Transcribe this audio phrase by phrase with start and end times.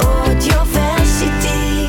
[0.00, 1.86] אודיוורסיטי.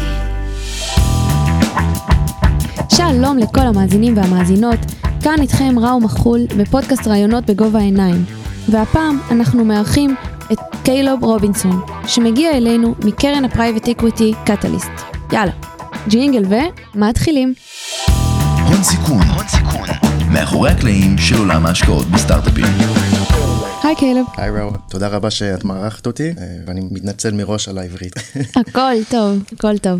[2.96, 4.80] שלום לכל המאזינים והמאזינות,
[5.24, 8.26] כאן איתכם ראו מחול בפודקאסט ראיונות בגובה העיניים.
[8.70, 10.16] והפעם אנחנו מארחים
[10.52, 14.92] את קיילב רובינסון, שמגיע אלינו מקרן ה private equity קטליסט.
[15.32, 15.52] יאללה,
[16.08, 16.44] ג'ינגל
[16.96, 17.54] ומתחילים.
[18.68, 19.88] הון סיכון, הון סיכון,
[20.36, 22.66] מאחורי הקלעים של עולם ההשקעות בסטארט-אפים.
[23.84, 24.28] היי קיילוב.
[24.38, 26.34] היי ראו, תודה רבה שאת מארחת אותי, אה,
[26.66, 28.14] ואני מתנצל מראש על העברית.
[28.56, 30.00] הכל טוב, הכל טוב.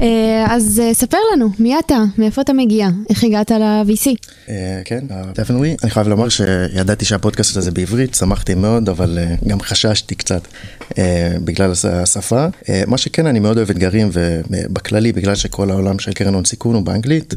[0.00, 1.98] אה, אז אה, ספר לנו, מי אתה?
[2.18, 2.88] מאיפה אתה מגיע?
[3.10, 4.06] איך הגעת ל-VC?
[4.48, 5.04] אה, כן,
[5.34, 5.82] definitely.
[5.82, 9.18] אני חייב לומר שידעתי שהפודקאסט הזה בעברית, שמחתי מאוד, אבל
[9.48, 10.40] גם חששתי קצת
[11.44, 12.46] בגלל הש- השפה.
[12.86, 16.82] מה שכן, אני מאוד אוהב אתגרים, ובכללי, בגלל שכל העולם של קרן הון סיכון הוא
[16.82, 17.34] באנגלית,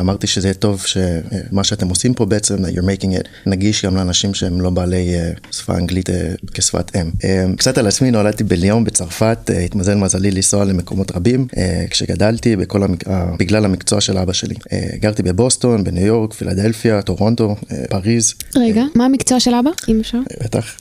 [0.00, 4.60] אמרתי שזה טוב שמה שאתם עושים פה בעצם, you're making it נגיש גם לאנשים שהם
[4.60, 5.14] לא בעלי
[5.50, 6.08] שפה אנגלית
[6.54, 7.10] כשפת אם.
[7.56, 11.46] קצת על עצמי, נולדתי בליון בצרפת, התמזל מזלי לנסוע למקומות רבים.
[11.90, 13.08] כשגדלתי, בכל המק...
[13.08, 14.54] אה, בגלל המקצוע של אבא שלי.
[14.72, 18.34] אה, גרתי בבוסטון, בניו יורק, פילדלפיה, טורונטו, אה, פריז.
[18.56, 20.18] רגע, מה המקצוע של אבא, אם אפשר?
[20.44, 20.78] בטח.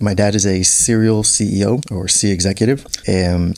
[0.00, 3.08] My dad is a serial CEO, or C executive,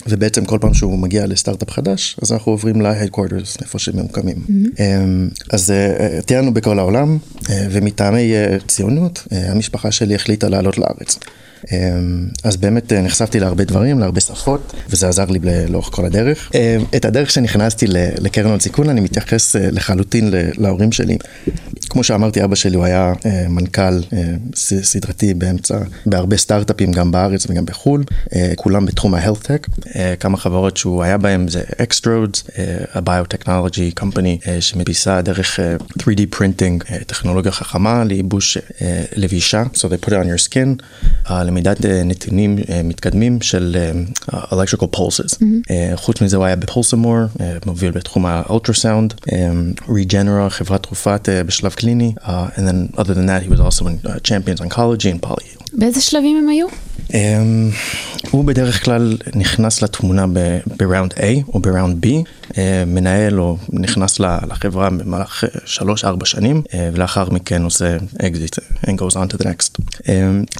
[0.06, 4.37] ובעצם כל פעם שהוא מגיע לסטארט-אפ חדש, אז אנחנו עוברים ל-headquarters, איפה שהם ממוקמים.
[4.48, 4.81] Um,
[5.51, 5.73] אז
[6.27, 7.19] טיילנו בכל העולם,
[7.71, 8.33] ומטעמי
[8.67, 11.19] ציונות, המשפחה שלי החליטה לעלות לארץ.
[11.64, 11.70] Um,
[12.44, 16.50] אז באמת uh, נחשפתי להרבה דברים, להרבה שפות, וזה עזר לי לאורך כל הדרך.
[16.53, 17.86] Um, את הדרך שנכנסתי
[18.19, 21.19] לקרן הון סיכון, אני מתייחס uh, לחלוטין להורים שלי.
[21.91, 24.01] כמו שאמרתי, אבא שלי הוא היה uh, מנכ"ל
[24.55, 29.81] ס- סדרתי באמצע, בהרבה סטארט-אפים, גם בארץ וגם בחו"ל, uh, כולם בתחום ה-health tech.
[29.87, 29.87] Uh,
[30.21, 32.51] כמה חברות שהוא היה בהם זה Extrodes, uh,
[32.95, 38.61] ה-Biotechnology Company, uh, שמדפיסה דרך uh, 3D printing, uh, טכנולוגיה חכמה לייבוש uh,
[39.17, 40.83] לבישה, so they put it on your skin,
[41.31, 43.77] למידת uh, נתונים uh, מתקדמים של
[44.21, 45.34] uh, electrical pulses.
[45.34, 45.43] Mm-hmm.
[45.43, 49.33] Uh, חוץ מזה הוא היה בפולסמור, uh, מוביל בתחום האולטרסאונד, um,
[49.89, 53.86] Regenera, חברת תרופת uh, בשלב קליני, uh, and then other than that he was also
[53.86, 55.66] in uh, Champions Oncology and Poly.
[55.74, 56.68] באיזה שלבים הם היו?
[57.09, 57.13] Um,
[58.31, 62.38] הוא בדרך כלל נכנס לתמונה ב- בראונד A או בראונד B, uh,
[62.87, 67.97] מנהל או נכנס לחברה במהלך 3-4 שנים, uh, ולאחר מכן עושה
[68.27, 68.56] אקזיט
[68.87, 69.83] and goes on to the next.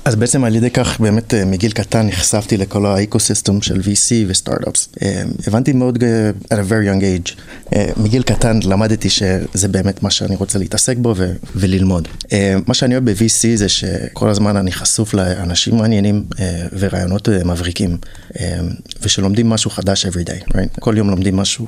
[0.05, 4.89] אז בעצם על ידי כך באמת מגיל קטן נחשפתי לכל האקוסיסטם של VC וסטארט-אפס.
[5.47, 5.99] הבנתי מאוד
[6.45, 7.41] at a very young age,
[7.97, 12.09] מגיל קטן למדתי שזה באמת מה שאני רוצה להתעסק בו ו- וללמוד.
[12.67, 16.25] מה שאני אוהב ב-VC זה שכל הזמן אני חשוף לאנשים מעניינים
[16.79, 17.99] ורעיונות מבריקים,
[19.03, 20.81] ושלומדים משהו חדש every day, right?
[20.81, 21.67] כל יום לומדים משהו,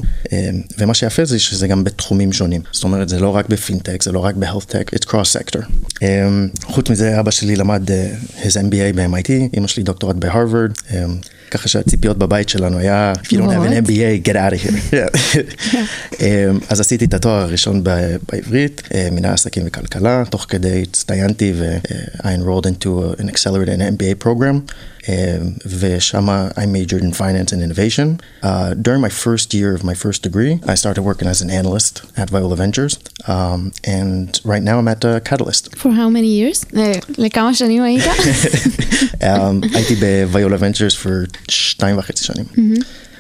[0.78, 2.60] ומה שיפה זה שזה גם בתחומים שונים.
[2.72, 5.62] זאת אומרת, זה לא רק בפינטק, זה לא רק ב-health it's cross sector.
[5.94, 10.72] Um, חוץ מזה, אבא שלי למד uh, his MBA ב-MIT, אמא שלי דוקטורט בהרווארד.
[11.51, 13.89] Um, ככה שהציפיות בבית שלנו היה, If you don't have an What?
[13.89, 14.93] MBA, get out of here.
[14.93, 15.77] Yeah.
[16.21, 21.53] אמ, אז עשיתי את התואר הראשון ב- בעברית, אה, מנהל עסקים וכלכלה, תוך כדי הצטיינתי
[21.55, 24.71] ו-I enrolled into an accelerated MBA program,
[25.09, 25.13] אמ,
[25.79, 28.07] ושם I majored in finance and innovation.
[28.43, 28.47] Uh,
[28.85, 32.27] during my first year of my first degree, I started working as an analyst at
[32.29, 32.93] Viola Ventures,
[33.33, 33.59] um,
[33.97, 35.63] and right now I'm at uh, Catalyst.
[35.81, 36.65] For how many years?
[36.77, 38.03] אה, לכמה שנים היית?
[39.21, 42.44] um, הייתי ב-Viola Ventures for שתיים וחצי שנים.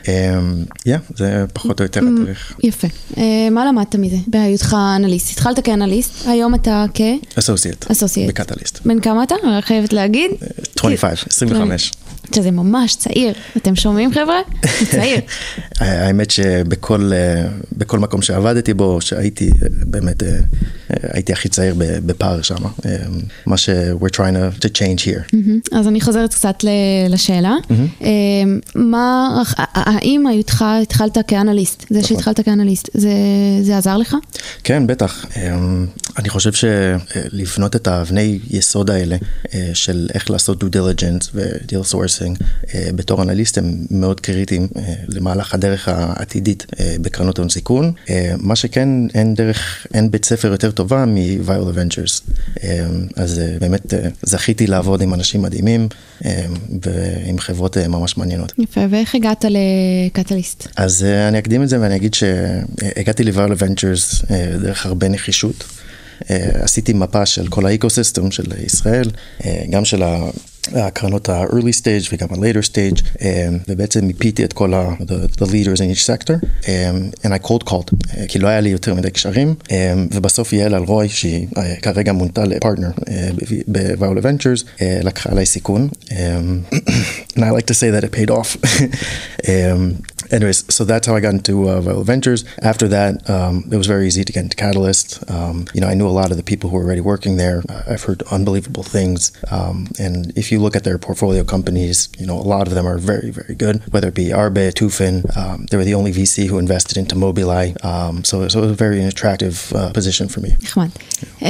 [0.02, 2.52] Yeah, זה פחות או יותר הדרך.
[2.62, 2.88] יפה.
[3.16, 5.32] אה, מה למדת מזה בהיותך אנליסט?
[5.32, 7.00] התחלת כאנליסט, היום אתה כ...
[7.38, 7.90] אסוסייט.
[7.90, 8.28] אסוסייט.
[8.28, 8.80] בקטליסט.
[8.86, 9.34] בן כמה אתה?
[9.44, 10.30] אני רק חייבת להגיד.
[10.76, 11.92] 25, 25.
[12.34, 13.34] שזה ממש צעיר.
[13.56, 14.40] אתם שומעים חבר'ה?
[14.90, 15.20] צעיר.
[15.80, 20.40] האמת שבכל אה, מקום שעבדתי בו, שהייתי אה, באמת, אה, אה,
[21.02, 22.54] הייתי הכי צעיר בפער שם.
[22.86, 22.96] אה,
[23.46, 23.68] מה ש-
[24.00, 24.16] we're trying
[24.56, 25.20] to, to change here.
[25.36, 25.60] מהמם.
[25.72, 26.64] אז אני חוזרת קצת
[27.08, 27.54] לשאלה.
[28.02, 28.08] אה,
[28.74, 29.42] מה,
[29.74, 33.08] האם היותך, התחלת כאנליסט, זה שהתחלת כאנליסט, זה-
[33.62, 34.16] זה עזר לך?
[34.64, 35.26] כן, בטח.
[36.18, 39.16] אני חושב שלבנות את האבני יסוד האלה
[39.54, 42.44] אה, של איך לעשות due diligence ו-deal sourcing
[42.74, 47.92] אה, בתור אנליסט הם מאוד קריטיים אה, למהלך הדרך העתידית אה, בקרנות הון סיכון.
[48.10, 52.32] אה, מה שכן, אין דרך, אין בית ספר יותר טובה מ-Viola Ventures.
[52.64, 52.86] אה,
[53.16, 55.88] אז אה, באמת אה, זכיתי לעבוד עם אנשים מדהימים
[56.24, 56.46] אה,
[56.82, 58.52] ועם חברות אה, ממש מעניינות.
[58.58, 60.68] יפה, ואיך הגעת לקטליסט?
[60.76, 64.28] אז אני אקדים את זה ואני אגיד שהגעתי ל-Viral Ventures uh,
[64.62, 65.64] דרך הרבה נחישות.
[66.54, 69.10] עשיתי מפה של כל האקוסיסטם של ישראל,
[69.70, 70.02] גם של
[70.75, 73.23] הקרנות ה-early stage וגם ה-later stage, um,
[73.67, 76.33] ובעצם מיפיתי את כל ה- the, the leaders in each sector,
[76.63, 79.71] um, and I cold called, uh, כי לא היה לי יותר מדי קשרים, um,
[80.11, 83.03] ובסוף יעל אלרוי, שהיא uh, כרגע מונתה לפרטנר uh,
[83.67, 86.13] ב-Viola Ventures, uh, לקחה עליי סיכון, um,
[87.35, 88.57] and I like to say that it paid off.
[90.31, 92.43] um, anyways, so that's how I got into uh, Viola Ventures.
[92.61, 95.09] After that, um, it was very easy to get into Catalyst.
[95.29, 97.63] Um, you know, I knew a lot of the people who were already working there.
[97.69, 99.31] Uh, I've heard unbelievable things.
[99.51, 102.85] Um, and if you look at their portfolio companies, you know, a lot of them
[102.91, 105.15] are very, very good, whether it be Arbe, Tufin.
[105.37, 107.69] Um, they were the only VC who invested into Mobileye.
[107.85, 110.55] Um, so, so it was a very attractive uh, position for me.
[110.63, 110.89] נחמד.
[111.43, 111.49] אה,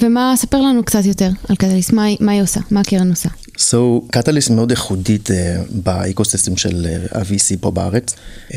[0.00, 3.28] ומה, ספר לנו קצת יותר על קטליסט, מה, היא- מה היא עושה, מה הקרן עושה.
[3.57, 3.75] So,
[4.11, 5.33] קטליסט מאוד ייחודית uh,
[5.69, 8.15] באקוסיסטם של uh, ה-VC פה בארץ.
[8.49, 8.55] Um,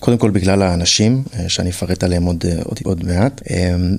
[0.00, 3.50] קודם כל בגלל האנשים, uh, שאני אפרט עליהם עוד, uh, עוד, עוד מעט, um,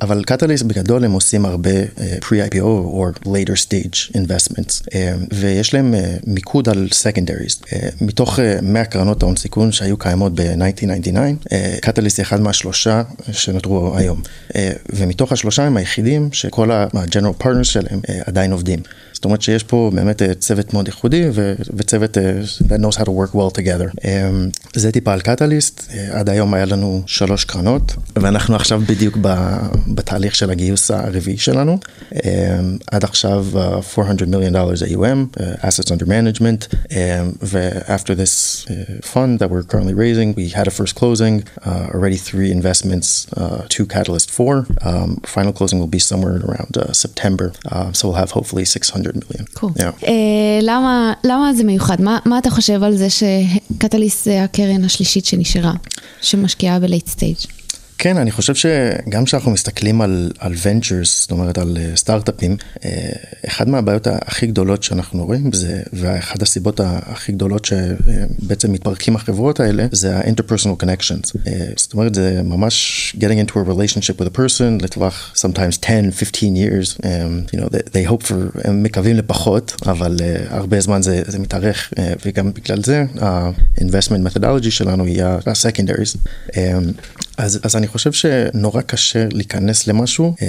[0.02, 4.94] אבל קטליסט בגדול הם עושים הרבה uh, pre-IPO or later stage investments, um,
[5.34, 7.64] ויש להם uh, מיקוד על secondaries.
[7.64, 13.04] Uh, מתוך uh, 100 קרנות ההון סיכון שהיו קיימות ב-1999, uh, קטליסט היא אחד מהשלושה
[13.32, 14.22] שנותרו היום.
[14.50, 14.56] Uh,
[14.94, 18.80] ומתוך השלושה הם היחידים שכל ה-general partners שלהם uh, עדיין עובדים.
[19.23, 23.03] זאת אומרת שיש פה באמת אה, צוות מאוד ייחודי ו- וצוות אה, that knows how
[23.05, 24.05] to work well together.
[24.05, 24.31] אה,
[24.75, 29.69] זה טיפה על קטליסט, אה, עד היום היה לנו שלוש קרנות, ואנחנו עכשיו בדיוק ב-
[29.95, 31.79] בתהליך של הגיוס הרביעי שלנו.
[32.25, 32.59] אה,
[32.91, 38.71] עד עכשיו אה, 400 מיליון דולר AUM, אה, assets under management, אה, ו-after this uh,
[39.15, 43.07] fund that we're currently raising, we had a first closing, uh, already three investments,
[43.37, 44.67] uh, two Catalyst 4.
[44.89, 49.12] Um, final closing will be somewhere around uh, September, uh, so we'll have hopefully 600
[49.16, 49.44] million.
[49.54, 49.72] Cool.
[49.78, 50.08] Yeah.
[50.08, 52.02] אה, למה, למה זה מיוחד?
[52.02, 55.74] מה, מה אתה חושב על זה שקטליסט זה הקרן השלישית שנשארה,
[56.22, 57.38] שמשקיעה ב late stage?
[58.04, 63.10] כן, אני חושב שגם כשאנחנו מסתכלים על, על ventures, זאת אומרת על אה, סטארט-אפים, אה,
[63.48, 69.86] אחד מהבעיות הכי גדולות שאנחנו רואים זה, ואחת הסיבות הכי גדולות שבעצם מתפרקים החברות האלה,
[69.92, 71.32] זה ה-interpersonal connections.
[71.48, 76.12] אה, זאת אומרת, זה ממש getting into a relationship with a person לטווח sometimes 10,
[76.12, 76.98] 15 years,
[77.54, 81.40] you know, they, they hope for, הם מקווים לפחות, אבל uh, הרבה זמן זה, זה
[81.40, 86.18] מתארך, uh, וגם בגלל זה ה-investment methodology שלנו היא ה-secondaries.
[86.52, 86.56] Um,
[87.38, 90.36] אז, אז אני חושב שנורא קשה להיכנס למשהו.
[90.42, 90.48] אמ,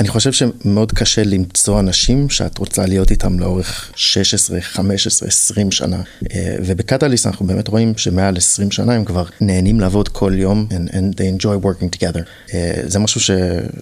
[0.00, 6.02] אני חושב שמאוד קשה למצוא אנשים שאת רוצה להיות איתם לאורך 16, 15, 20 שנה.
[6.32, 10.90] אה, ובקטליסט אנחנו באמת רואים שמעל 20 שנה הם כבר נהנים לעבוד כל יום and,
[10.90, 12.22] and they enjoy working together.
[12.54, 13.30] אה, זה משהו ש,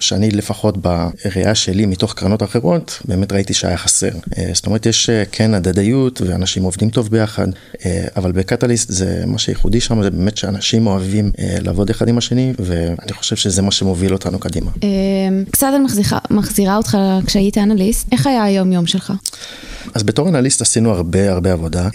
[0.00, 4.11] שאני לפחות בראייה שלי מתוך קרנות אחרות, באמת ראיתי שהיה חסר.
[4.38, 7.46] אה, זאת אומרת, יש כן הדדיות ואנשים עובדים טוב ביחד,
[8.16, 13.12] אבל בקטליסט זה מה שייחודי שם, זה באמת שאנשים אוהבים לעבוד אחד עם השני, ואני
[13.12, 14.71] חושב שזה מה שמוביל אותנו קדימה.
[14.83, 14.89] אה,
[15.51, 19.12] קצת אני מחזירה, מחזירה אותך כשהיית אנליסט, איך היה היום יום שלך?
[19.95, 21.89] אז בתור אנליסט עשינו הרבה הרבה עבודה.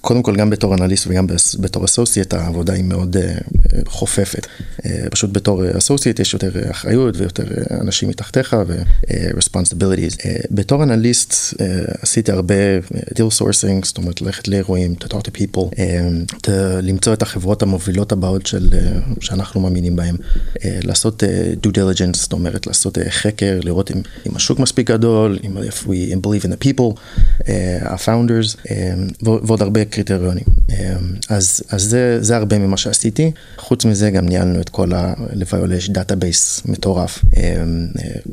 [0.00, 1.26] קודם כל גם בתור אנליסט וגם
[1.60, 3.38] בתור אסוסייט העבודה היא מאוד אה, אה,
[3.86, 4.46] חופפת.
[4.86, 10.26] אה, פשוט בתור אסוסייט יש יותר אה, אחריות ויותר אה, אנשים מתחתיך ו-responsibilities.
[10.26, 11.66] אה, בתור אנליסט אה,
[12.02, 12.78] עשיתי הרבה אה,
[13.14, 16.08] deal sourcing, זאת אומרת ללכת לאירועים, to talk to people, אה,
[16.46, 16.50] to
[16.82, 18.78] למצוא את החברות המובילות הבאות של, אה,
[19.20, 20.16] שאנחנו מאמינים בהן,
[20.64, 24.90] אה, לעשות אה, due diligence, זאת אומרת לעשות אה, חקר, לראות אם, אם השוק מספיק
[24.90, 27.00] גדול, אם we believe in the people,
[27.48, 28.94] אה, ה-founders, אה,
[29.26, 30.44] ו- ועוד הרבה קריטריונים.
[30.70, 30.96] אה,
[31.28, 33.30] אז, אז זה, זה הרבה ממה שעשיתי.
[33.56, 35.14] חוץ מזה גם ניהלנו את כל ה...
[35.32, 37.24] לויולה יש database מטורף.
[37.36, 37.62] אה,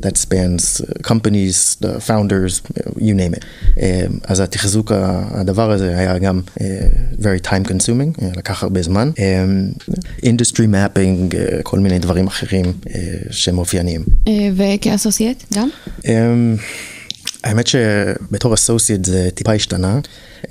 [0.00, 3.44] that spans companies, the founders, you name it.
[3.80, 4.92] אה, אז התחזוק
[5.30, 6.80] הדבר הזה היה גם אה,
[7.20, 9.10] very time consuming, אה, לקח הרבה זמן.
[10.22, 12.64] industry mapping, אה, כל מיני דברים אחרים.
[14.28, 15.68] אה, וכאסוסייט גם?
[16.08, 16.56] אמ,
[17.44, 20.00] האמת שבתור אסוסייט זה טיפה השתנה.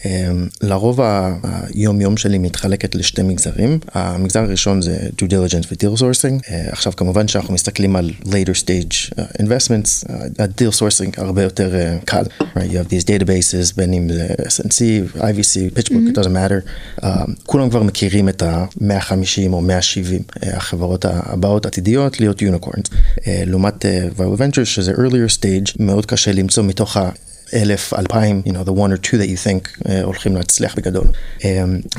[0.06, 1.36] אמ, לרוב ה-
[1.76, 3.80] היום יום שלי מתחלקת לשתי מגזרים.
[3.94, 6.52] המגזר הראשון זה due diligence ו-deal sourcing.
[6.52, 11.98] אה, עכשיו כמובן שאנחנו מסתכלים על later stage uh, investments, ה-deal sourcing הרבה יותר אה,
[12.06, 12.24] קל.
[12.40, 12.44] Right?
[12.58, 14.80] You have these databases, בין אם זה SNC,
[15.18, 17.06] IVC, pitchbook, it doesn't matter.
[17.46, 19.14] כולם כבר מכירים את ה-150
[19.54, 22.86] או 170 אה, החברות הבאות עתידיות להיות יוניקורנס.
[23.28, 23.86] לעומת
[24.18, 27.10] Viral Ventures שזה earlier stage, מאוד קשה למצוא מתוך ה...
[27.54, 31.08] אלף, אלפיים, you know, the one or two that you think uh, הולכים להצליח בגדול.
[31.40, 31.44] Um,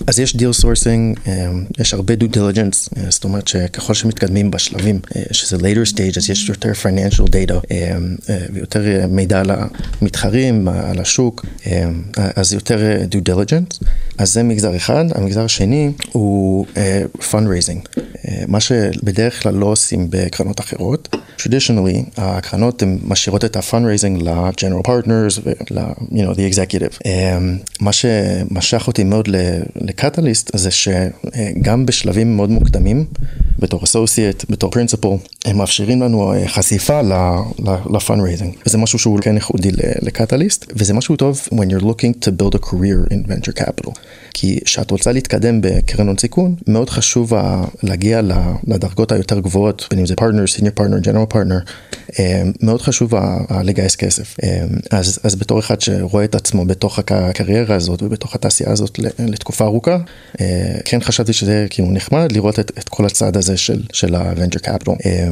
[0.07, 1.28] אז יש deal sourcing, um,
[1.78, 6.31] יש הרבה due diligence, uh, זאת אומרת שככל שמתקדמים בשלבים, uh, שזה later stage, אז
[6.31, 11.69] יש יותר financial data, um, uh, ויותר uh, מידע על המתחרים, על השוק, um,
[12.37, 13.85] אז יותר uh, diligence.
[14.19, 15.05] אז זה מגזר אחד.
[15.14, 16.78] המגזר השני הוא uh,
[17.33, 18.00] fundraising, uh,
[18.49, 21.17] מה שבדרך כלל לא עושים בקרנות אחרות.
[21.38, 25.78] traditionally, הקרנות הן משאירות את ה-fundraising ל-general partners ול-
[26.11, 26.99] you know, the executive.
[27.07, 29.28] אמ, מה שמשך אותי מאוד
[29.80, 33.07] לקטליסט זה שגם בשלבים מאוד מוקדמים,
[33.59, 35.09] בתור associate, בתור principal,
[35.45, 38.57] הם מאפשרים לנו אה, חשיפה ל-fundraising.
[38.66, 39.71] וזה משהו שהוא כן ייחודי
[40.02, 43.90] לקטליסט, וזה משהו טוב when you're looking to build a career in venture capital.
[44.35, 47.33] כי כשאת רוצה להתקדם בקרן הון סיכון, מאוד חשוב
[47.83, 48.21] להגיע
[48.66, 50.14] לדרגות היותר גבוהות, בין אם זה
[50.57, 51.71] senior partner, general partner,
[52.18, 53.12] אה, מאוד חשוב
[53.64, 54.37] לגייס כסף.
[54.42, 58.99] אה, אז, אז בתור אחד שרואה את עצמו בתוך הק- הקריירה הזאת ובתוך התעשייה הזאת
[59.18, 59.99] לתקופה ארוכה,
[60.40, 64.64] אה, כן חשבתי שזה כאילו נחמד לראות את, את כל הצד הזה של, של ה-venture
[64.66, 64.90] capital.
[65.06, 65.28] אה,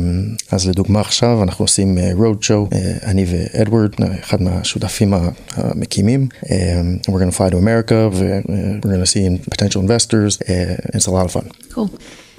[0.53, 5.15] אז לדוגמה עכשיו אנחנו עושים אה, road show, אני ואדוארד, אחד מהשותפים
[5.55, 10.39] המקימים, we're going to fly to America ו-we're going to see potential investors,
[10.97, 11.73] it's a lot of fun.
[11.75, 11.89] Cool.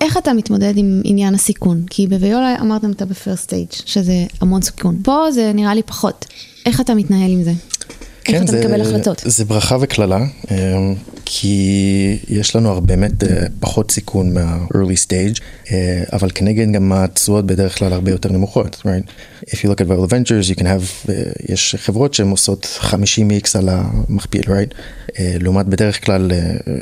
[0.02, 1.84] איך אתה מתמודד עם עניין הסיכון?
[1.90, 5.00] כי בוויולה אמרתם אתה ב first stage, שזה המון סיכון.
[5.04, 6.26] פה זה נראה לי פחות.
[6.66, 7.52] איך אתה מתנהל עם זה?
[8.28, 9.22] איך אתה זה, מקבל החלטות?
[9.26, 10.20] זה ברכה וקללה,
[10.52, 10.94] אה,
[11.26, 17.46] כי יש לנו הרבה באמת אה, פחות סיכון מה-early stage, אה, אבל כנגד גם התשואות
[17.46, 19.12] בדרך כלל הרבה יותר נמוכות, right?
[19.50, 21.16] If you look at Viral Ventures, you can have, אה,
[21.50, 24.74] יש חברות שהן עושות 50x על המכפיל, right?
[25.20, 26.32] לעומת בדרך כלל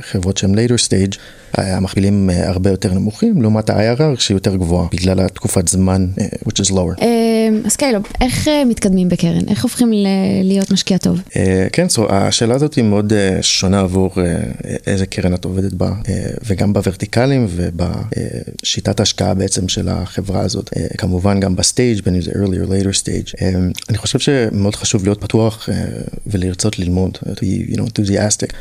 [0.02, 1.18] חברות שהן later stage,
[1.54, 6.66] המכפילים אה, הרבה יותר נמוכים, לעומת ה-IRR שהיא יותר גבוהה, בגלל התקופת זמן, אה, which
[6.66, 7.02] is lower.
[7.02, 9.48] אה, אז קיילו, איך מתקדמים בקרן?
[9.48, 9.92] איך הופכים
[10.44, 11.20] להיות משקיע טוב?
[11.72, 14.12] כן, so, השאלה הזאת היא מאוד שונה עבור
[14.88, 15.92] איזה קרן את עובדת בה,
[16.46, 20.70] וגם בוורטיקלים ובשיטת ההשקעה בעצם של החברה הזאת.
[20.98, 23.46] כמובן גם ב stage בין אם זה early or later stage.
[23.90, 25.70] אני חושב שמאוד חשוב להיות פתוח
[26.28, 28.54] ולרצות ללמוד, to be, you know, enthusiastic.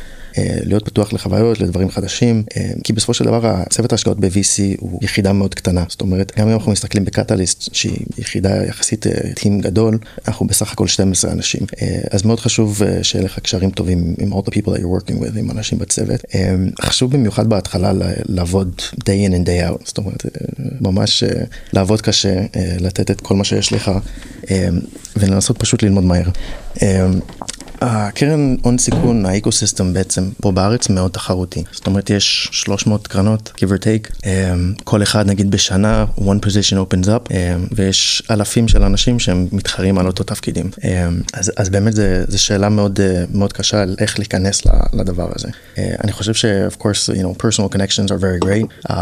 [0.63, 2.43] להיות פתוח לחוויות, לדברים חדשים,
[2.83, 6.53] כי בסופו של דבר הצוות ההשקעות ב-VC הוא יחידה מאוד קטנה, זאת אומרת, גם אם
[6.53, 11.99] אנחנו מסתכלים בקטליסט, שהיא יחידה יחסית אה, team גדול, אנחנו בסך הכל 12 אנשים, אה,
[12.11, 15.21] אז מאוד חשוב אה, שיהיה לך קשרים טובים עם all the people that you're working
[15.21, 16.25] with, עם אנשים בצוות.
[16.35, 17.91] אה, חשוב במיוחד בהתחלה
[18.25, 20.31] לעבוד day in and day out, זאת אומרת, אה,
[20.81, 23.91] ממש אה, לעבוד קשה, אה, לתת את כל מה שיש לך,
[24.51, 24.69] אה,
[25.15, 26.29] ולנסות פשוט ללמוד מהר.
[27.85, 31.63] אה, הקרן הון סיכון, האקוסיסטם בעצם פה בארץ מאוד תחרותי.
[31.71, 34.25] זאת אומרת, יש 300 קרנות, give or take, um,
[34.83, 37.33] כל אחד נגיד בשנה, one position opens up, um,
[37.71, 40.69] ויש אלפים של אנשים שהם מתחרים על אותו תפקידים.
[40.77, 40.83] Um,
[41.33, 41.93] אז, אז באמת
[42.27, 44.61] זו שאלה מאוד, uh, מאוד קשה על איך להיכנס
[44.93, 45.47] לדבר הזה.
[45.47, 48.95] Uh, אני חושב ש, of course, you know, personal connections are very great, um,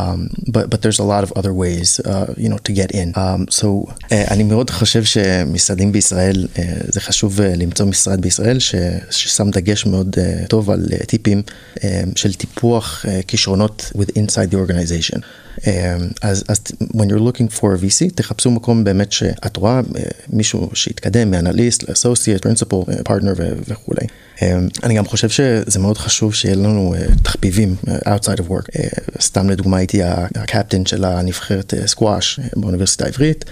[0.51, 3.07] but, but there's a lot of other ways, uh, you know, to get in.
[3.15, 8.59] Um, so, uh, אני מאוד חושב שמשרדים בישראל, uh, זה חשוב uh, למצוא משרד בישראל
[8.59, 8.72] ש,
[9.09, 11.41] ששם דגש מאוד uh, טוב על uh, טיפים
[11.75, 11.81] uh,
[12.15, 15.19] של טיפוח כישרונות with inside the organization.
[15.57, 15.65] Um,
[16.21, 20.69] אז, אז when you're looking for a VC, תחפשו מקום באמת שאת רואה uh, מישהו
[20.73, 23.33] שהתקדם מאנליסט ל associate, principal, partner
[23.67, 24.07] וכולי.
[24.83, 28.77] אני גם חושב שזה מאוד חשוב שיהיה לנו תחביבים outside of work.
[29.21, 33.45] סתם לדוגמה הייתי הקפטן של הנבחרת סקואש באוניברסיטה העברית,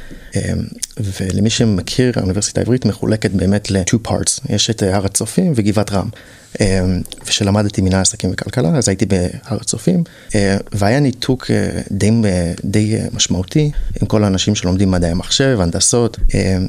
[1.00, 6.10] ולמי שמכיר, האוניברסיטה העברית מחולקת באמת ל-two parts, יש את הר הצופים וגבעת רם.
[6.52, 6.60] Um,
[7.28, 10.34] ושלמדתי מנהל עסקים וכלכלה, אז הייתי בהר הצופים, uh,
[10.72, 11.50] והיה ניתוק uh,
[11.92, 16.18] די, uh, די משמעותי עם כל האנשים שלומדים מדעי המחשב, הנדסות,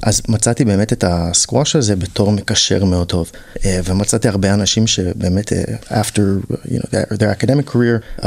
[0.02, 3.30] אז מצאתי באמת את הסקווש הזה בתור מקשר מאוד טוב,
[3.84, 5.52] ומצאתי הרבה אנשים שבאמת
[5.88, 8.26] after you know, their, their academic career uh,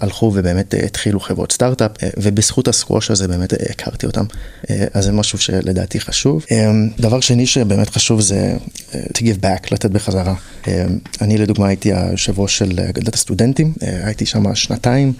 [0.00, 4.24] הלכו ובאמת התחילו חברות סטארט-אפ, ובזכות הסקווש הזה באמת הכרתי אותם,
[4.94, 6.44] אז זה משהו שלדעתי חשוב.
[6.44, 8.56] Um, דבר שני שבאמת חשוב זה
[8.92, 10.34] to give back, לתת בחזרה.
[11.20, 15.12] אני לדוגמה הייתי היושב ראש של אגדת הסטודנטים, הייתי שם שנתיים,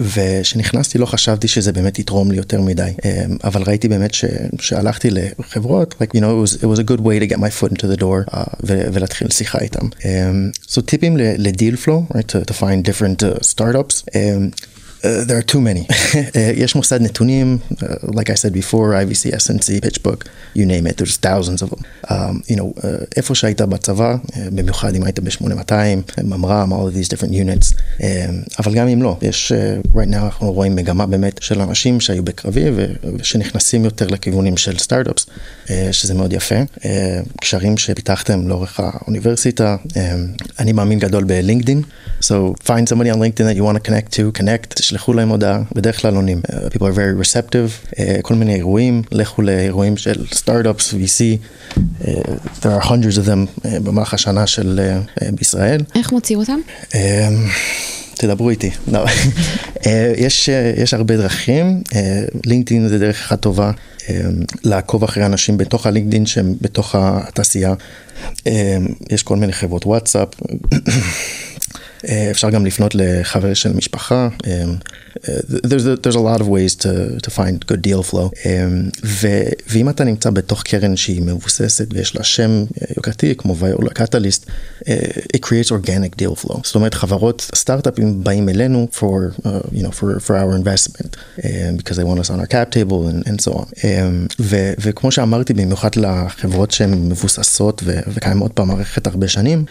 [0.00, 2.90] וכשנכנסתי לא חשבתי שזה באמת יתרום לי יותר מדי,
[3.44, 4.14] אבל ראיתי באמת
[4.60, 7.50] שהלכתי לחברות, like, you know, it was, it was a good way to get my
[7.50, 9.88] foot into the door uh, ולהתחיל שיחה איתם.
[10.70, 14.02] So טיפים לדיל פלו, right, to, to find different uh, startups.
[14.14, 14.68] Um,
[15.04, 15.86] Uh, there are too many.
[15.88, 17.76] uh, יש מוסד נתונים, uh,
[18.06, 21.82] like I said before, IVC, SNC, PitchBook, you name it, there's thousands of them.
[22.10, 26.94] Um, you know, uh, איפה שהיית בצבא, uh, במיוחד אם היית ב-8200, ממר"ם, all of
[26.94, 28.02] these different units, um,
[28.58, 32.22] אבל גם אם לא, יש, uh, right now אנחנו רואים מגמה באמת של אנשים שהיו
[32.22, 32.64] בקרבי
[33.18, 35.26] ושנכנסים יותר לכיוונים של סטארט-אפס,
[35.66, 36.62] uh, שזה מאוד יפה.
[36.76, 36.82] Uh,
[37.40, 39.94] קשרים שפיתחתם לאורך האוניברסיטה, um,
[40.58, 41.82] אני מאמין גדול בלינקדין,
[42.20, 44.87] so find somebody on LinkedIn that you want to connect to, connect.
[44.88, 46.40] תשלחו להם הודעה, בדרך כלל עונים.
[46.46, 51.18] Uh, people are very receptive, uh, כל מיני אירועים, לכו לאירועים של סטארט-אפס, VC,
[51.74, 51.78] uh,
[52.60, 55.80] there are hundreds of them uh, במהלך השנה של uh, בישראל.
[55.94, 56.58] איך מוצאים אותם?
[56.90, 56.94] Um,
[58.14, 58.70] תדברו איתי.
[58.88, 58.94] Um,
[59.86, 61.82] אה, יש, אה, יש הרבה דרכים,
[62.46, 63.70] לינקדאין זה דרך אחת טובה
[64.08, 64.20] אה,
[64.64, 67.74] לעקוב אחרי אנשים בתוך הלינקדאין שהם בתוך התעשייה.
[68.46, 68.76] אה,
[69.10, 70.28] יש כל מיני חברות וואטסאפ.
[72.04, 74.28] אה, אפשר גם לפנות לחבר של משפחה.
[74.46, 74.64] אה,
[75.66, 78.28] there's a, there's a lot of ways to, to find good deal flow.
[79.04, 79.28] ו,
[79.68, 82.64] ואם אתה נמצא בתוך קרן שהיא מבוססת ויש לה שם
[82.96, 84.50] יוקרתי כמו ויולה קטליסט,
[85.36, 86.60] it creates organic deal flow.
[86.64, 91.16] זאת אומרת חברות סטארט-אפים באים אלינו for, uh, you know, for, for our investment,
[91.78, 93.66] because they want us on our cap table and, and so on.
[94.40, 99.64] ו, וכמו שאמרתי, במיוחד לחברות שהן מבוססות וקיימות במערכת הרבה שנים,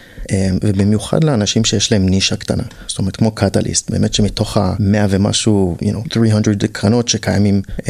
[0.62, 2.63] ובמיוחד לאנשים שיש להם נישה קטנה.
[2.87, 7.85] זאת אומרת כמו קטליסט, באמת שמתוך המאה ומשהו משהו, you know, 300 קרנות שקיימים, um,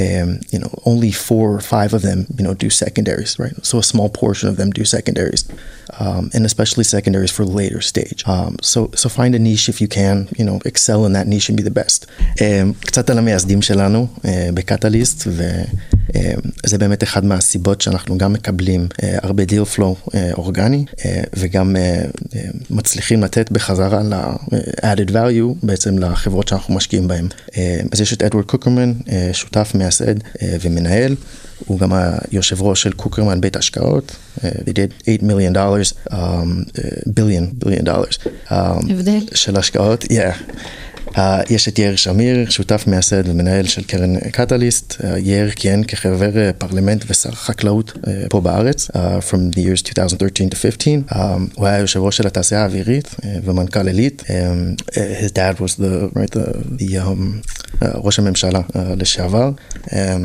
[0.53, 3.55] you know, only four or five of them, you know, do secondaries, right?
[3.69, 5.41] So a small portion of them do secondaries,
[5.99, 8.19] um, and especially secondaries for later stage.
[8.33, 11.47] Um, so, so find a niche if you can, you know, excel in that niche
[11.49, 11.99] and be the best.
[12.39, 15.63] Um, קצת על המייסדים שלנו uh, בקטליסט, וזה
[16.08, 20.84] um, באמת אחד מהסיבות שאנחנו גם מקבלים uh, הרבה דיל פלואו uh, אורגני,
[21.36, 21.76] וגם
[22.70, 27.28] מצליחים לתת בחזרה ל-added value בעצם לחברות שאנחנו משקיעים בהן.
[27.92, 28.92] אז יש את אדוארד קוקרמן,
[29.32, 30.14] שותף, מייסד
[30.60, 31.14] ומנהל.
[31.66, 34.16] הוא גם היושב ראש של קוקרמן בית השקעות.
[34.38, 35.94] They did 8 million dollars,
[37.06, 38.18] billion, billion dollars.
[38.50, 39.20] הבדל.
[39.34, 40.52] של השקעות, yeah.
[41.50, 44.94] יש את יאיר שמיר, שותף מייסד ומנהל של קרן קטליסט.
[45.16, 48.94] יאיר כיהן כחבר uh, פרלמנט ושר חקלאות uh, פה בארץ, uh,
[49.30, 51.02] from the years 2013 to 15.
[51.10, 51.16] Um,
[51.54, 54.22] הוא היה יושב ראש של התעשייה האווירית ומנכ"ל עילית.
[54.92, 58.60] His dad was the, right, the, the um, ראש הממשלה
[58.96, 59.50] לשעבר,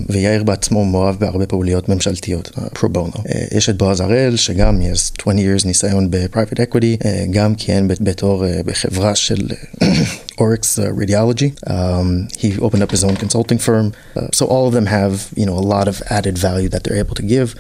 [0.09, 3.13] ויאיר בעצמו מאוהב בהרבה פעוליות ממשלתיות, פרו בונו.
[3.51, 6.09] יש את בועז הראל, שגם יש 20 years ניסיון
[6.63, 9.47] אקוויטי, uh, גם כיהן בתור בחברה של
[10.37, 11.49] Oryx uh, Radiology.
[11.69, 13.93] Um, he opened up his own consulting firm.
[14.15, 16.97] Uh, so all of them have, you know, a lot of added value that they're
[16.97, 17.55] able to give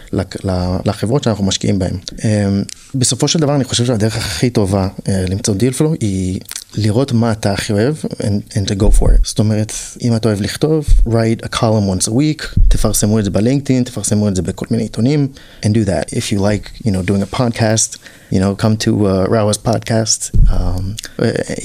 [0.85, 1.99] לחברות שאנחנו משקיעים בהן.
[2.11, 2.65] Um,
[2.95, 6.39] בסופו של דבר אני חושב שהדרך הכי טובה uh, למצוא דיל פלו היא
[6.74, 9.20] לראות מה אתה הכי אוהב and, and to go for it.
[9.24, 9.72] זאת אומרת,
[10.02, 14.28] אם אתה אוהב לכתוב, write a column once a week, תפרסמו את זה בלינקדאין, תפרסמו
[14.28, 15.28] את זה בכל מיני עיתונים,
[15.62, 16.12] and do that.
[16.12, 17.98] If you like, you know, doing a podcast,
[18.30, 20.20] you know, come to uh, Rawa's podcast,
[20.56, 20.96] um,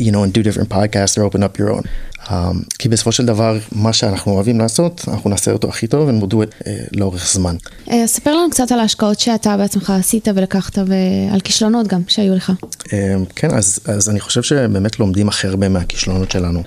[0.05, 1.83] you know, and do different podcasts or open up your own.
[2.28, 2.32] Um,
[2.78, 6.46] כי בסופו של דבר, מה שאנחנו אוהבים לעשות, אנחנו נעשה אותו הכי טוב ונמודו uh,
[6.92, 7.56] לאורך זמן.
[7.86, 12.52] Uh, ספר לנו קצת על ההשקעות שאתה בעצמך עשית ולקחת ועל כישלונות גם שהיו לך.
[12.84, 12.92] Um,
[13.34, 16.62] כן, אז, אז אני חושב שבאמת לומדים הכי הרבה מהכישלונות שלנו.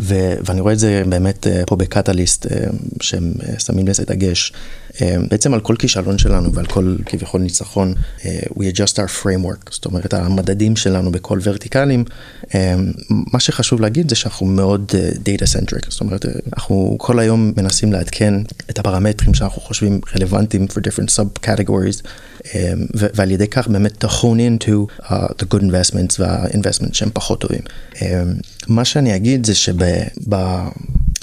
[0.00, 2.46] ו, ואני רואה את זה באמת uh, פה בקטליסט,
[3.00, 4.52] שהם שמים לזה דגש.
[4.96, 8.22] Um, בעצם על כל כישלון שלנו ועל כל כביכול ניצחון, uh,
[8.54, 12.04] we adjust our framework, זאת אומרת המדדים שלנו בכל ורטיקלים,
[12.42, 12.54] um,
[13.10, 18.34] מה שחשוב להגיד זה שאנחנו מאוד data centric, זאת אומרת אנחנו כל היום מנסים לעדכן
[18.70, 22.02] את הפרמטרים שאנחנו חושבים רלוונטיים for different sub-categories,
[22.94, 27.60] ועל ידי כך באמת hone into uh, the good investments וה-investments שהם פחות טובים.
[28.68, 29.82] מה שאני אגיד זה שב...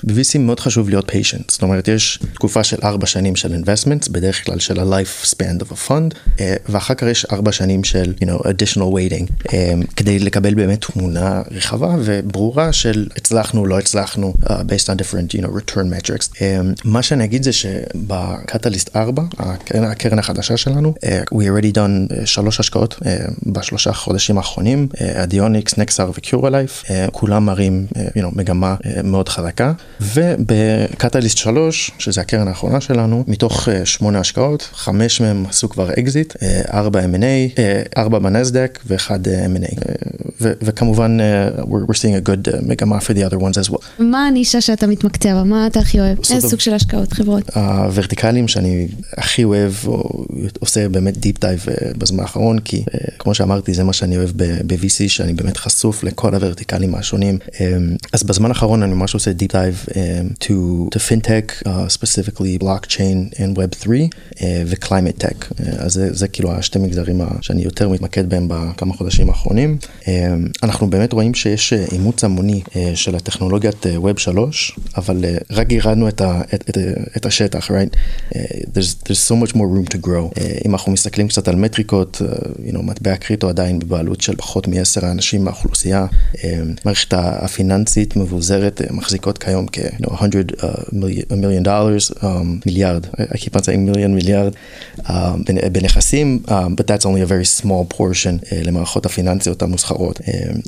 [0.03, 4.45] ב-VC מאוד חשוב להיות patient, זאת אומרת יש תקופה של ארבע שנים של investments, בדרך
[4.45, 8.43] כלל של ה-life span of a fund, ואחר כך יש ארבע שנים של you know,
[8.43, 9.49] additional waiting,
[9.95, 15.41] כדי לקבל באמת תמונה רחבה וברורה של הצלחנו, לא הצלחנו, uh, based on different you
[15.41, 16.43] know, return metrics.
[16.83, 20.93] מה שאני אגיד זה שבקטליסט 4, הקרן, הקרן החדשה שלנו,
[21.33, 22.99] we already done שלוש השקעות
[23.45, 29.73] בשלושה חודשים האחרונים, אדיוניקס, נקסר וקיורלייף, כולם מראים you know, מגמה מאוד חזקה.
[30.01, 36.33] ובקטליסט 3, שזה הקרן האחרונה שלנו, מתוך שמונה השקעות, חמש מהם עשו כבר אקזיט,
[36.73, 37.59] ארבע M&A,
[37.97, 39.75] ארבע בנסדק ואחד M&A.
[40.41, 41.17] וכמובן,
[41.57, 43.83] we're, we're seeing a good uh, מגמה for the other ones as well.
[43.99, 45.43] מה הנישה שאתה מתמקצע בה?
[45.43, 46.17] מה אתה הכי אוהב?
[46.31, 47.49] איזה סוג של השקעות, חברות?
[47.55, 50.25] הוורטיקלים שאני הכי אוהב, או
[50.59, 51.65] עושה באמת deep dive
[51.97, 52.83] בזמן האחרון, כי
[53.19, 57.37] כמו שאמרתי, זה מה שאני אוהב ב-VC, שאני באמת חשוף לכל הוורטיקלים השונים.
[58.13, 59.93] אז בזמן האחרון אני ממש עושה deep dive um,
[60.43, 60.47] to,
[60.95, 65.51] to fintech, uh, specifically blockchain and web3 uh, ו-climate tech.
[65.51, 69.77] Uh, אז זה, זה כאילו השתי מגזרים שאני יותר מתמקד בהם בכמה חודשים האחרונים.
[70.23, 76.07] Um, אנחנו באמת רואים שיש אימוץ המוני uh, של הטכנולוגיית Web 3, אבל רק גירדנו
[76.07, 76.77] את, ה, את, את,
[77.17, 77.95] את השטח, right?
[78.33, 80.39] There's, there's so much more room to grow.
[80.65, 82.21] אם אנחנו מסתכלים קצת על מטריקות,
[82.67, 86.05] you know, מטבע קריטו עדיין בבעלות של פחות מעשר האנשים מהאוכלוסייה.
[86.33, 86.37] Uh,
[86.85, 90.43] מערכת הפיננסית מבוזרת מחזיקות כיום כ- you know, 100
[90.91, 92.25] million, a million dollars, um,
[92.65, 94.53] מיליארד, I, keep on saying million, מיליארד,
[94.99, 95.01] um,
[95.45, 100.12] בנ- בנכסים, um, but that's only a very small portion uh, למערכות הפיננסיות המוסחרות.
[100.12, 100.22] Um,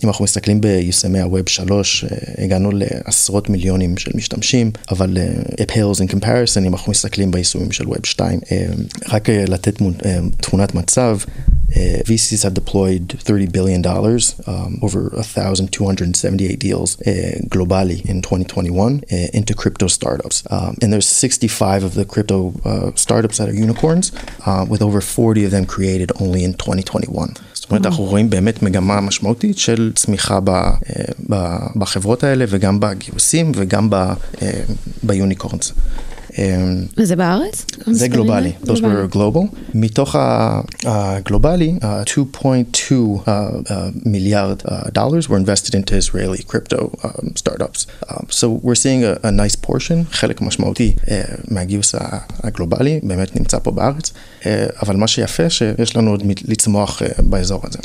[0.05, 5.71] אם אנחנו מסתכלים ביישומי הווב 3, uh, הגענו לעשרות מיליונים של משתמשים, אבל uh, it
[5.71, 8.41] pales in comparison אם אנחנו מסתכלים ביישומים של ווב 2.
[8.41, 8.53] Um,
[9.09, 11.19] רק uh, לתת תמונ- um, תמונת מצב,
[11.71, 19.17] Uh, VCs have deployed $30 billion, um, over 1,278 deals uh, globally in 2021 uh,
[19.33, 20.43] into crypto startups.
[20.51, 24.11] Um, and there's 65 of the crypto uh, startups that are unicorns,
[24.47, 27.35] uh, with over 40 of them created only in 2021.
[27.66, 30.74] זאת אומרת, אנחנו רואים באמת מגמה משמעותית של צמיחה ב, אה,
[31.30, 34.14] ב, בחברות האלה וגם בגיוסים וגם ב, אה,
[35.04, 35.74] ביוניקורנס.
[36.40, 37.66] אה, וזה בארץ?
[37.92, 39.56] זה גלובלי, those were global.
[39.74, 40.16] מתוך
[40.86, 43.74] הגלובלי, uh, 2.2 uh, uh,
[44.06, 47.88] מיליארד uh, dollars were invested into Israeli crypto um, startups.
[48.10, 50.96] Um, so we're seeing a, nice portion, חלק משמעותי
[51.52, 51.96] מהגיוס
[52.44, 54.14] הגלובלי, באמת נמצא פה בארץ,
[54.82, 57.80] אבל מה שיפה שיש לנו עוד לצמוח באזור הזה.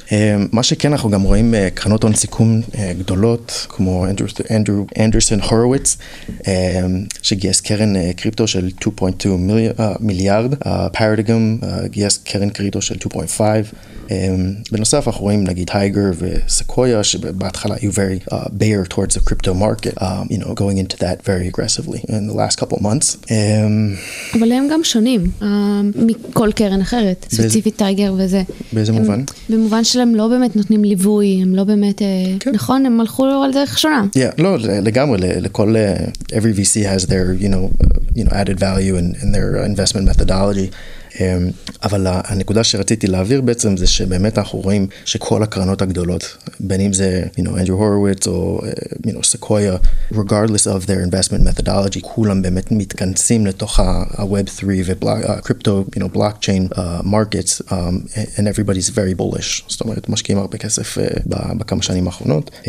[0.52, 2.62] מה שכן אנחנו גם רואים קרנות הון סיכון
[2.98, 4.06] גדולות, כמו
[4.98, 5.96] אנדרסון הורוביץ,
[6.28, 6.44] uh,
[7.22, 7.98] שגייס קרן uh,
[8.40, 8.68] קריפטו של
[9.24, 10.54] 2.2 מיליארד, uh, מיליארד,
[10.92, 13.40] פרדיגם uh, גייס קרן קריפטו של 2.5.
[14.10, 19.54] Um, בנוסף אנחנו רואים נגיד טייגר וסקויה שבהתחלה היו very uh, bear towards the crypto
[19.54, 23.16] market, um, you know, going into that very aggressively in the last couple months.
[23.24, 23.30] Um,
[24.38, 25.48] אבל הם גם שונים אה,
[25.94, 28.42] מכל קרן אחרת, ספציפית טייגר וזה.
[28.72, 29.22] באיזה הם- מובן?
[29.48, 32.06] במובן שהם לא באמת נותנים ליווי, הם לא באמת, אה,
[32.40, 32.50] כן.
[32.54, 34.04] נכון, הם הלכו על דרך שונה.
[34.16, 38.58] Yeah, לא, לגמרי, לכל, uh, every VC has their, you know, uh, you know, added
[38.60, 40.68] value in, in their investment methodology.
[41.10, 41.18] Um,
[41.82, 47.22] אבל הנקודה שרציתי להעביר בעצם זה שבאמת אנחנו רואים שכל הקרנות הגדולות, בין אם זה,
[47.38, 48.60] Andrew Horowitz או,
[49.06, 49.78] know, Sequoia,
[50.14, 57.02] regardless of their investment methodology, כולם באמת מתכנסים לתוך ה-Web3 ו-crypto, you know, blockchain uh,
[57.04, 59.62] markets, um, and everybody's very bullish.
[59.68, 62.68] זאת אומרת, משקיעים הרבה כסף ב- בכמה שנים האחרונות, um,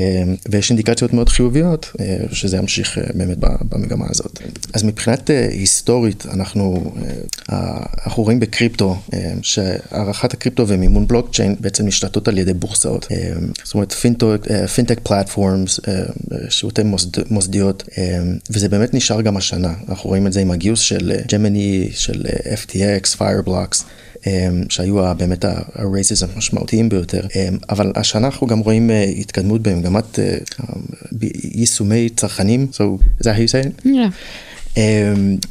[0.50, 1.92] ויש אינדיקציות מאוד חיוביות
[2.32, 3.38] שזה ימשיך באמת
[3.70, 4.40] במגמה הזאת.
[4.74, 6.94] אז מבחינת היסטורית, אנחנו,
[7.50, 13.06] אנחנו רואים בקריפטו, uh, שהערכת הקריפטו ומימון בלוקצ'יין בעצם נשלטות על ידי בורסאות.
[13.06, 13.16] Uh,
[13.64, 13.94] זאת אומרת,
[14.76, 15.80] פינטק פלטפורמס,
[16.50, 17.84] שירותי מוסד, מוסדיות,
[18.50, 19.74] וזה באמת נשאר גם השנה.
[19.90, 23.84] אנחנו רואים את זה עם הגיוס של ג'מיני, של אה, FTX, Fireblocks.
[24.22, 24.26] um,
[24.70, 31.26] שהיו באמת ה-raises המשמעותיים ביותר, um, אבל השנה אנחנו גם רואים uh, התקדמות במגמת uh,
[31.44, 32.84] יישומי צרכנים, so
[33.22, 33.86] is that how you say it?
[33.86, 34.12] Yeah.
[34.76, 34.78] Um,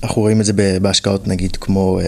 [0.02, 0.52] אנחנו רואים את זה
[0.83, 2.00] בהשקעות נגיד כמו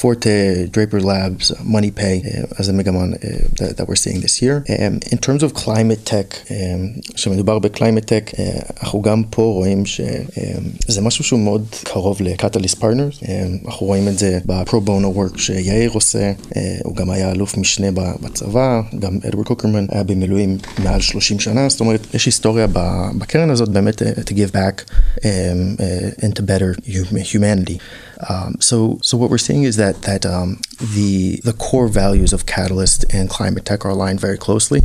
[0.00, 0.30] פורטה,
[0.72, 2.22] דרייפר לאבס, מוני פיי,
[2.56, 4.64] אז זה מגמה uh, that, we're seeing this year.
[4.68, 8.38] Um, in terms of climate tech, um, שמדובר ב-climate tech, uh,
[8.80, 14.18] אנחנו גם פה רואים שזה משהו שהוא מאוד קרוב ל-Catalyst Partners, um, אנחנו רואים את
[14.18, 17.90] זה בפרו בונו וורק שיאיר עושה, uh, הוא גם היה אלוף משנה
[18.20, 22.66] בצבא, גם אדוארד קוקרמן היה במילואים מעל 30 שנה, זאת אומרת יש היסטוריה
[23.18, 27.80] בקרן הזאת באמת uh, to give back um, uh, into better hum- humanity.
[28.28, 30.60] Um, so, so what we're seeing is that that um,
[30.96, 34.80] the the core values of Catalyst and Climate Tech are aligned very closely.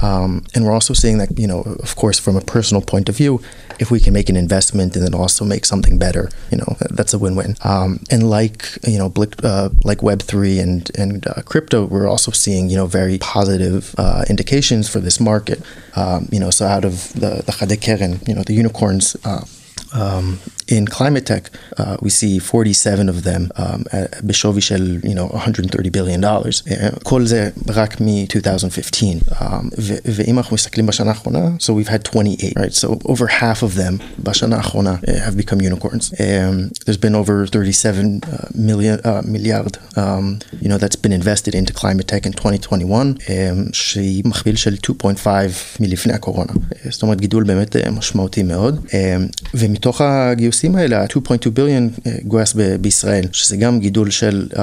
[0.00, 3.16] Um, and we're also seeing that, you know, of course, from a personal point of
[3.16, 3.40] view,
[3.78, 7.14] if we can make an investment and then also make something better, you know, that's
[7.14, 7.56] a win-win.
[7.62, 12.68] Um, and like, you know, uh, like Web3 and, and uh, crypto, we're also seeing,
[12.70, 15.62] you know, very positive uh, indications for this market.
[15.96, 19.44] Um, you know, so out of the, the you know, the unicorns, uh,
[19.94, 20.40] um,
[20.77, 21.43] in climate tech,
[21.79, 26.61] uh, we see 47 of them um, at- בשווי של, you know, 130 billion dollars.
[26.67, 29.03] Uh, כל זה רק מ-2015.
[29.31, 29.43] Um,
[29.79, 32.73] ו- ואם אנחנו מסתכלים בשנה האחרונה, so we've had 28, right?
[32.73, 36.13] So over half of them בשנה האחרונה uh, have become unicorns.
[36.13, 39.99] Um, there's been over 37 uh, million, uh, מיליארד, um,
[40.61, 45.27] you know, that's been invested into climate tech in 2021, um, שהיא מכפיל של 2.5
[45.79, 46.51] מלפני הקורונה.
[46.53, 48.85] Uh, זאת אומרת, גידול באמת uh, משמעותי מאוד.
[48.87, 48.91] Um,
[49.53, 50.01] ומתוך
[50.54, 51.90] הגיוסים האלה, ה-2.2 billion
[52.24, 54.60] גויס בישראל, שזה גם גידול של uh, 57%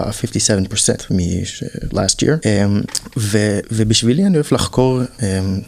[1.12, 2.39] מ-last year.
[2.43, 2.86] Um,
[3.17, 5.23] ו- ובשבילי אני אוהב לחקור um,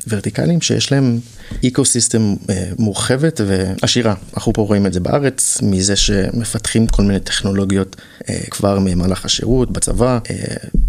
[0.07, 1.19] ורטיקלים שיש להם
[1.65, 4.13] אקו-סיסטם uh, מורחבת ועשירה.
[4.33, 9.71] אנחנו פה רואים את זה בארץ, מזה שמפתחים כל מיני טכנולוגיות uh, כבר ממהלך השירות,
[9.71, 10.29] בצבא, uh,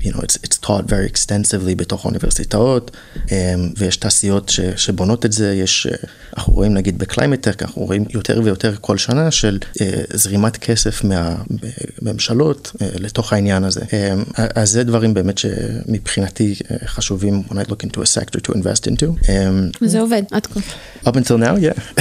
[0.04, 3.30] you know, it's, it's taught very extensively בתוך האוניברסיטאות, um,
[3.78, 8.04] ויש תעשיות ש, שבונות את זה, יש, uh, אנחנו רואים נגיד ב-climate tech, אנחנו רואים
[8.10, 13.80] יותר ויותר כל שנה של אה, זרימת כסף מהממשלות אה, לתוך העניין הזה.
[13.92, 14.14] אה,
[14.54, 18.86] אז זה דברים באמת שמבחינתי אה, חשובים when I look into a sector to invest
[18.86, 19.28] into.
[19.28, 19.50] אה,
[19.82, 20.60] וזה עובד עד כה.
[21.06, 22.00] up until now, yeah.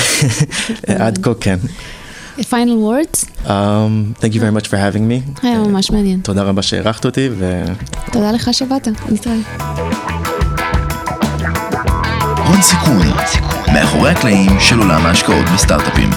[1.06, 1.58] עד כה כן.
[2.50, 3.26] final words?
[3.46, 3.50] Um,
[4.20, 5.44] thank you very much for having me.
[5.44, 6.20] היה ממש מעניין.
[6.20, 7.64] תודה רבה שהערכת אותי ו...
[8.12, 9.36] תודה לך שבאת, נתראה.
[12.48, 13.08] הון סיכון,
[13.74, 16.10] מאחורי הקלעים של עולם ההשקעות בסטארט-אפים.